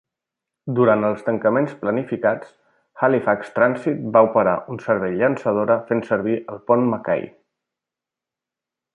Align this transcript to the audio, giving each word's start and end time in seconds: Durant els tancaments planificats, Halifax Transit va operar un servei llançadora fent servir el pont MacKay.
Durant 0.77 1.03
els 1.07 1.19
tancaments 1.25 1.73
planificats, 1.81 2.55
Halifax 3.07 3.53
Transit 3.57 4.01
va 4.15 4.23
operar 4.29 4.55
un 4.75 4.81
servei 4.89 5.13
llançadora 5.19 5.77
fent 5.91 6.01
servir 6.09 6.39
el 6.55 6.63
pont 6.71 6.87
MacKay. 6.95 7.29